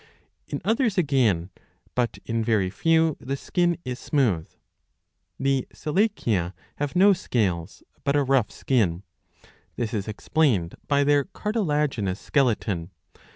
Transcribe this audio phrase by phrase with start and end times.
[0.47, 1.51] In others again,
[1.93, 4.55] but in very few, the skin is smooth.^^
[5.39, 9.03] The Selachia have no scales, but a rough skin.
[9.75, 12.89] This is explained by their cartilaginous skeleton.